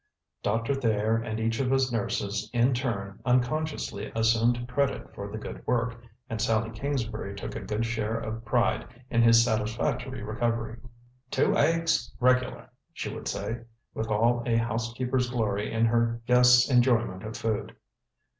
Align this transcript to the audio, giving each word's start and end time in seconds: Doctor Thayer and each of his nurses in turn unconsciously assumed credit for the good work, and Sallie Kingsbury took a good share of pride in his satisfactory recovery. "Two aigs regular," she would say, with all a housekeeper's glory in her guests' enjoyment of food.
Doctor 0.41 0.73
Thayer 0.73 1.17
and 1.17 1.39
each 1.39 1.59
of 1.59 1.69
his 1.69 1.91
nurses 1.91 2.49
in 2.53 2.73
turn 2.73 3.19
unconsciously 3.23 4.11
assumed 4.15 4.67
credit 4.67 5.13
for 5.13 5.31
the 5.31 5.37
good 5.37 5.61
work, 5.67 6.01
and 6.27 6.41
Sallie 6.41 6.71
Kingsbury 6.71 7.35
took 7.35 7.55
a 7.55 7.59
good 7.59 7.85
share 7.85 8.17
of 8.17 8.43
pride 8.43 8.87
in 9.11 9.21
his 9.21 9.45
satisfactory 9.45 10.23
recovery. 10.23 10.79
"Two 11.29 11.55
aigs 11.55 12.11
regular," 12.19 12.71
she 12.93 13.13
would 13.13 13.27
say, 13.27 13.59
with 13.93 14.07
all 14.07 14.41
a 14.47 14.55
housekeeper's 14.57 15.29
glory 15.29 15.71
in 15.71 15.85
her 15.85 16.19
guests' 16.25 16.71
enjoyment 16.71 17.21
of 17.23 17.37
food. 17.37 17.75